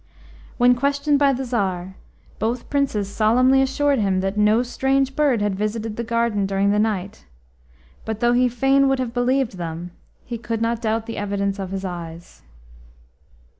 [0.57, 1.93] When questioned by the Tsar,
[2.39, 6.79] both Princes solemnly assured him that no strange bird had visited the garden during the
[6.79, 7.25] night,
[8.03, 9.91] but though he fain would have believed them,
[10.25, 12.41] he could not doubt the evidence of his eyes.